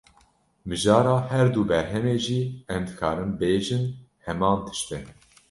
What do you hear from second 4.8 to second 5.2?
e